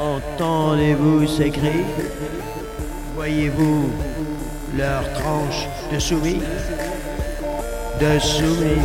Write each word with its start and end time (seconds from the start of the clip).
Entendez-vous 0.00 1.26
ces 1.26 1.50
cris? 1.50 1.84
Voyez-vous 3.14 3.90
leur 4.74 5.02
tranche 5.12 5.68
de 5.92 5.98
soumis 5.98 6.40
De 8.00 8.18
soumis 8.18 8.80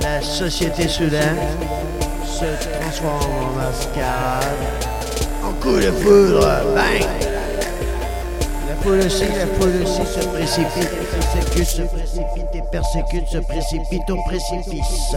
La 0.00 0.20
société 0.20 0.88
soudaine 0.88 1.38
se 2.24 2.80
transforme 2.80 3.32
en 3.40 3.50
mascarade. 3.56 4.42
En 5.44 5.52
coup 5.62 5.76
de 5.76 5.92
foudre, 5.92 6.40
bang 6.74 7.06
La 8.68 8.74
foule 8.82 8.98
aussi, 8.98 9.26
la 9.26 9.46
foule 9.46 9.80
aussi 9.80 10.04
se 10.12 10.26
précipite, 10.26 10.90
persécute, 11.12 11.68
se 11.68 11.82
précipite 11.82 12.54
et 12.54 12.62
persécute, 12.72 13.28
se 13.28 13.38
précipite 13.38 14.10
au 14.10 14.16
précipice. 14.26 15.14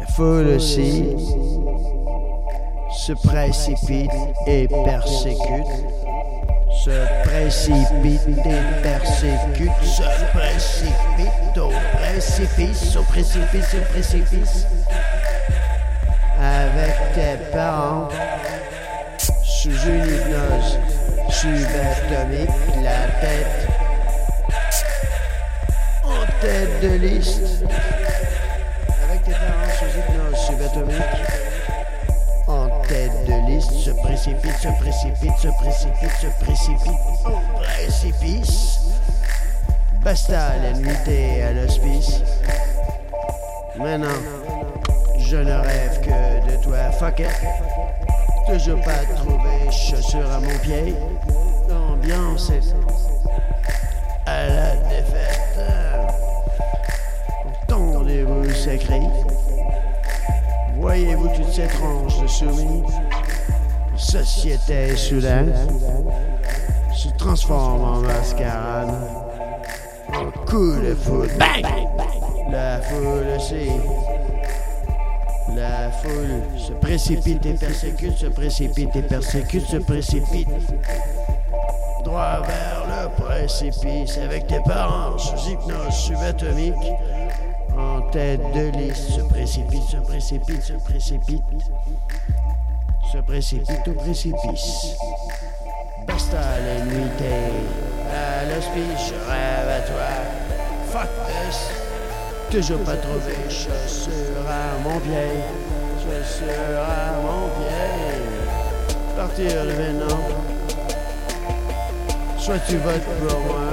La 0.00 0.06
foule 0.06 0.48
aussi 0.56 1.14
se 2.96 3.12
précipite 3.12 4.10
et 4.46 4.66
persécute, 4.66 5.66
se 6.84 7.24
précipite 7.24 8.28
et 8.46 8.82
persécute, 8.82 9.70
se 9.82 10.02
précipite 10.36 11.58
au 11.58 11.70
précipice, 11.98 12.96
au 12.96 13.02
précipice, 13.02 13.74
au 13.74 13.92
précipice. 13.92 14.66
Avec 16.40 16.94
tes 17.14 17.36
parents, 17.52 18.08
sous 19.18 19.68
une 19.68 20.06
hypnose 20.06 20.78
subatomique, 21.28 22.48
la 22.82 23.06
tête 23.20 23.68
en 26.04 26.40
tête 26.40 26.80
de 26.82 27.06
liste. 27.06 27.64
Avec 29.04 29.24
tes 29.24 29.32
parents 29.32 29.59
en 32.46 32.68
tête 32.86 33.26
de 33.26 33.46
liste, 33.46 33.72
se 33.72 33.90
précipite, 33.90 34.56
se 34.56 34.68
précipite, 34.78 35.38
se 35.38 35.48
précipite, 35.48 36.10
se 36.20 36.44
précipite 36.44 37.00
au 37.24 37.62
précipice. 37.62 38.80
Basta 40.02 40.56
l'ennui 40.62 40.90
à 41.42 41.52
l'hospice. 41.52 42.20
Maintenant, 43.78 44.08
je 45.18 45.36
ne 45.36 45.52
rêve 45.52 46.00
que 46.00 46.50
de 46.50 46.62
toi, 46.62 46.90
fuck 46.98 47.20
it. 47.20 47.28
Toujours 48.46 48.80
pas 48.82 49.04
trouvé 49.16 49.70
chaussures 49.70 50.30
à 50.30 50.40
mon 50.40 50.58
pied. 50.58 50.94
L'ambiance 51.68 52.50
est 52.50 52.74
à 54.26 54.46
la 54.46 54.76
défaite. 54.76 55.60
Entendez-vous 57.70 58.50
ces 58.52 58.78
cris 58.78 59.06
Voyez-vous 60.80 61.28
toutes 61.36 61.52
ces 61.52 61.66
tranches 61.66 62.20
de 62.22 62.26
soumis 62.26 62.82
Société 63.96 64.96
soudaine 64.96 65.52
se 66.94 67.08
transforme 67.18 67.82
en 67.82 68.00
mascarade. 68.00 68.94
En 70.08 70.30
coup 70.46 70.76
de 70.80 70.94
foudre. 70.94 71.32
Bang! 71.38 71.64
La 72.50 72.80
foule 72.80 73.26
aussi. 73.36 73.68
La 75.54 75.90
foule 75.90 76.58
se 76.58 76.72
précipite 76.72 77.44
et 77.44 77.54
persécute, 77.54 78.16
se 78.16 78.26
précipite 78.26 78.96
et 78.96 79.02
persécute, 79.02 79.66
se 79.66 79.76
précipite. 79.76 80.48
Droit 82.04 82.40
vers 82.46 82.86
le 82.88 83.22
précipice 83.22 84.16
avec 84.16 84.46
tes 84.46 84.60
parents 84.64 85.18
sous 85.18 85.50
hypnose 85.50 85.94
subatomique. 85.94 86.74
En 87.80 88.02
tête 88.10 88.40
de 88.54 88.78
liste, 88.78 89.10
se 89.12 89.20
précipite, 89.22 89.82
se 89.82 89.96
précipite, 89.96 90.62
se 90.62 90.72
précipite. 90.74 91.42
Se 93.10 93.18
précipite 93.18 93.88
au 93.88 93.92
précipice. 93.92 94.96
Basta 96.06 96.36
la 96.36 96.84
nuitée. 96.84 97.52
À 98.12 98.44
l'hospice, 98.44 99.14
rêve 99.26 99.68
à 99.68 99.80
toi. 99.80 100.10
Fuck 100.90 101.08
this. 101.26 101.58
Toujours 102.50 102.80
pas 102.80 102.96
trouvé 102.96 103.34
chaussures 103.48 104.46
à 104.46 104.78
mon 104.86 105.00
pied. 105.00 105.40
Chaussures 106.02 106.82
à 106.82 107.12
mon 107.22 107.48
pied. 107.56 108.20
Partir 109.16 109.64
de 109.64 109.72
maintenant. 109.72 110.18
Soit 112.38 112.58
tu 112.66 112.76
votes 112.78 113.04
pour 113.28 113.38
moi, 113.40 113.68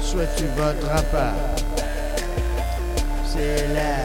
soit 0.00 0.26
tu 0.36 0.44
voteras 0.56 1.02
pas. 1.12 1.57
C'est 3.38 3.70
la 3.72 4.02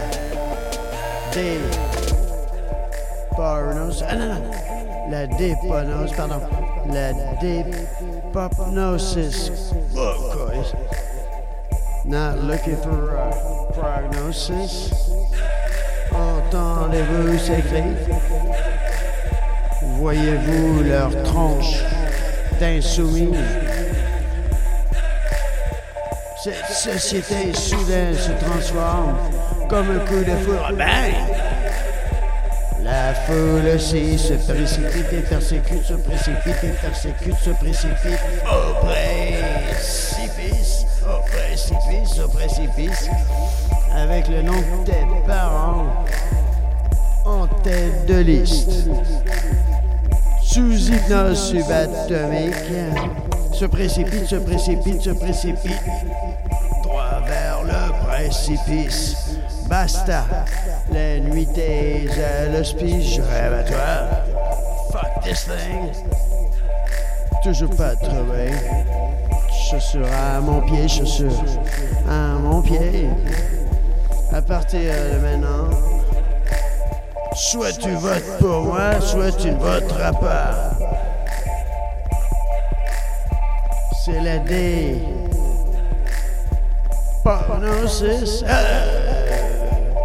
dépornose. 3.33 4.05
Ah 4.07 4.15
non, 4.15 4.27
non. 4.27 4.41
La 5.09 5.25
déponose, 5.25 6.11
pardon. 6.15 6.39
La 6.93 7.13
dépopnosis. 7.41 9.51
Oh, 9.97 10.13
guys. 10.35 10.75
Not 12.05 12.43
looking 12.43 12.77
for 12.77 13.15
a 13.15 13.31
prognosis. 13.73 14.91
Entendez-vous 16.11 17.39
cris? 17.69 17.95
Voyez-vous 19.97 20.83
leur 20.83 21.09
tronche 21.23 21.83
d'insoumis? 22.59 23.33
Cette 26.43 26.75
société 26.75 27.53
soudaine 27.53 28.13
se 28.15 28.31
transforme 28.31 29.15
comme 29.69 29.91
un 29.91 29.99
coup 29.99 30.25
de 30.25 30.35
foudre. 30.43 30.73
Bang! 30.77 31.13
La 32.83 33.13
foule 33.13 33.65
aussi 33.73 34.19
se 34.19 34.33
précipite 34.33 35.13
et 35.13 35.21
persécute, 35.21 35.85
se 35.85 35.93
précipite 35.93 36.63
et 36.65 36.73
persécute, 36.81 37.37
se 37.37 37.51
précipite 37.51 38.19
au 38.43 38.73
précipice, 38.85 40.85
au 41.05 41.21
précipice, 41.31 42.19
au 42.19 42.27
précipice, 42.27 43.09
avec 43.95 44.27
le 44.27 44.41
nom 44.41 44.51
de 44.51 44.83
tes 44.85 45.05
parents 45.25 45.85
en 47.23 47.47
tête 47.63 48.05
de 48.05 48.15
liste. 48.15 48.89
Sous 50.53 50.91
hypnose 50.91 51.49
subatomique, 51.49 52.53
se 53.53 53.65
précipite, 53.65 54.27
se 54.27 54.35
précipite, 54.35 55.01
se 55.01 55.09
précipite, 55.09 55.81
droit 56.83 57.21
vers 57.25 57.63
le 57.63 58.05
précipice. 58.05 59.15
Basta, 59.67 60.25
la 60.91 61.17
nuitée 61.17 62.07
à 62.23 62.49
l'hospice, 62.49 63.15
je 63.15 63.21
rêve 63.23 63.53
à 63.53 63.63
toi. 63.63 64.09
Fuck 64.91 65.23
this 65.23 65.45
thing. 65.45 65.91
Toujours 67.43 67.75
pas 67.75 67.95
trouvé. 67.95 68.51
Chaussures 69.71 70.05
à 70.13 70.39
mon 70.39 70.61
pied, 70.61 70.87
chaussures 70.87 71.31
à 72.07 72.37
mon 72.37 72.61
pied. 72.61 73.09
À 74.31 74.39
partir 74.43 74.81
de 74.81 75.17
maintenant, 75.17 75.69
soit 77.35 77.73
tu 77.73 77.89
votes 77.91 78.37
pour 78.39 78.63
moi, 78.63 78.99
soit 79.01 79.31
tu 79.31 79.51
ne 79.51 79.57
voteras 79.57 80.13
pas. 80.13 80.71
C'est 84.05 84.19
la 84.19 84.37
D. 84.39 84.97
Popnosis. 87.23 88.43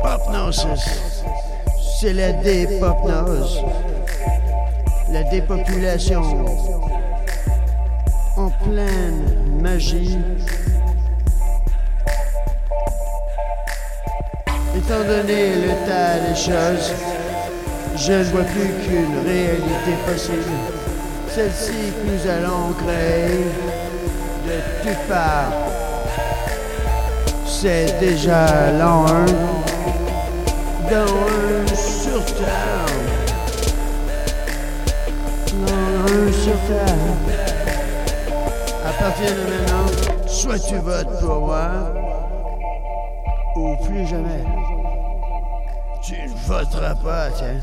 Popnosis. 0.02 1.24
C'est 2.00 2.12
la 2.12 2.32
dépopnose. 2.32 3.60
La 5.10 5.24
dépopulation. 5.24 6.22
En 8.36 8.50
pleine 8.50 9.60
magie. 9.60 10.16
Étant 14.76 15.00
donné 15.00 15.56
le 15.56 15.88
tas 15.88 16.20
des 16.20 16.36
choses, 16.36 16.92
je 18.00 18.12
ne 18.12 18.24
vois 18.24 18.44
plus 18.44 18.70
qu'une 18.84 19.26
réalité 19.26 19.92
possible. 20.06 20.52
Celle-ci 21.28 21.92
que 21.92 22.10
nous 22.10 22.30
allons 22.30 22.72
créer 22.72 23.44
de 24.46 24.56
toutes 24.82 25.08
parts. 25.08 25.52
C'est 27.44 27.98
déjà 27.98 28.70
l'an 28.72 29.04
1 29.06 29.24
dans 30.90 31.12
un 31.12 31.66
sur 31.74 32.24
terre. 32.24 32.86
L'an 35.66 36.28
1 36.28 36.32
sur 36.32 36.58
terre. 36.68 36.96
À 38.86 38.92
partir 39.02 39.26
de 39.26 39.40
maintenant, 39.50 40.26
soit 40.26 40.58
tu 40.58 40.76
votes 40.76 41.20
pour 41.20 41.40
moi, 41.46 41.68
ou 43.56 43.76
plus 43.84 44.06
jamais. 44.06 44.77
Tu 46.08 46.14
ne 46.14 46.28
voteras 46.46 46.94
pas, 46.94 47.28
tiens. 47.36 47.60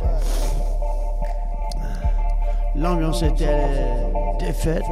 L'ambiance 2.76 3.24
était 3.24 3.48
défaite. 4.40 4.84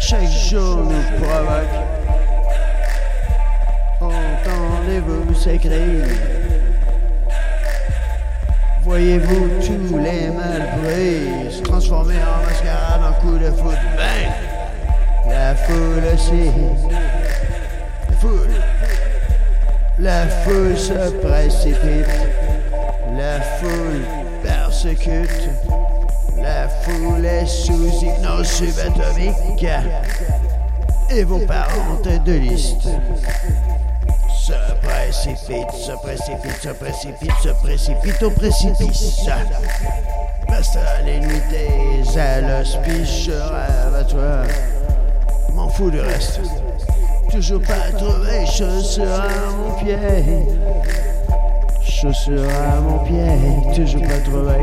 Chaque 0.00 0.26
jour 0.26 0.78
nous 0.78 1.18
provoque. 1.20 1.70
Entendez-vous 4.00 5.34
ces 5.36 5.58
cris 5.58 6.02
Voyez-vous 8.82 9.48
tous 9.64 9.98
les 9.98 10.30
malpris 10.30 11.52
se 11.52 11.62
transformer 11.62 12.16
en 12.16 12.44
mascarade 12.44 13.02
en 13.08 13.20
coup 13.20 13.38
de 13.38 13.52
foot. 13.52 13.78
Ben, 13.96 14.32
la 15.28 15.54
foule 15.54 16.02
aussi. 16.12 16.50
La 18.08 18.16
foule. 18.16 19.09
La 20.00 20.26
foule 20.26 20.78
se 20.78 21.10
précipite. 21.18 22.06
La 23.18 23.38
foule 23.58 24.00
persécute. 24.42 25.50
La 26.38 26.68
foule 26.68 27.26
est 27.26 27.46
sous 27.46 27.88
hypnose 28.02 28.46
subatomique. 28.46 29.66
Et 31.10 31.22
vos 31.24 31.40
parents 31.40 31.98
de 32.24 32.32
liste 32.32 32.88
se 34.40 34.52
précipite, 34.82 35.70
se 35.72 35.92
précipite, 36.02 36.62
se 36.62 36.68
précipite, 36.70 37.32
se 37.42 37.48
précipite 37.50 38.22
au 38.22 38.30
précipice. 38.30 39.26
Basta 40.48 41.02
les 41.04 41.20
nuits 41.20 41.42
tes 41.50 42.18
ailes, 42.18 42.64
je 42.64 43.32
rêve 43.32 43.94
à 43.94 44.04
toi. 44.04 44.44
M'en 45.52 45.68
fous 45.68 45.90
du 45.90 46.00
reste. 46.00 46.40
Toujours 47.30 47.60
pas 47.62 47.90
trouvé, 47.96 48.46
chaussure 48.46 49.04
à 49.04 49.50
mon 49.56 49.72
pied. 49.82 49.96
Chaussure 51.82 52.48
à 52.50 52.80
mon 52.80 52.98
pied, 53.04 53.74
toujours 53.74 54.02
pas 54.02 54.20
trouvé. 54.24 54.58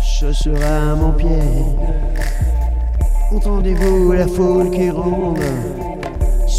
Chaussure 0.00 0.64
à 0.64 0.94
mon 0.94 1.12
pied. 1.12 1.28
Entendez-vous 3.34 4.12
la 4.12 4.26
foule 4.28 4.70
qui 4.70 4.90
ronde? 4.90 5.38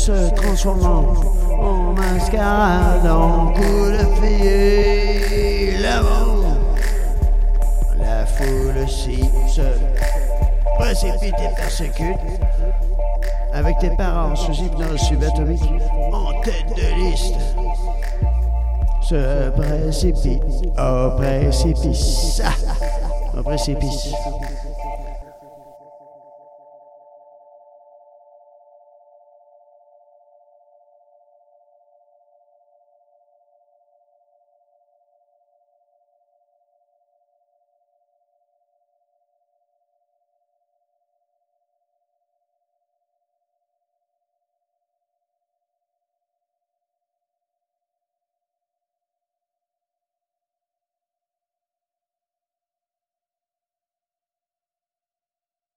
se 0.04 0.30
transformant 0.36 1.14
en 1.50 1.94
mascarade, 1.94 3.08
en 3.08 3.54
coup 3.54 3.90
de 3.90 4.02
l'avant. 5.82 6.58
La 7.98 8.26
foule 8.26 8.86
si 8.86 9.24
se 9.48 9.62
précipite 10.78 11.36
et 11.40 11.56
persécute 11.56 12.18
tes 13.84 13.90
parents 13.98 14.34
sous 14.38 14.54
hypnose 14.54 15.02
subatomique 15.02 15.62
en 16.14 16.42
tête 16.42 16.70
de 16.74 17.04
liste 17.04 17.36
se 19.02 19.50
précipite 19.50 20.42
au 20.78 21.18
précipice. 21.18 22.42
Au 23.38 23.44
précipice. 23.44 24.14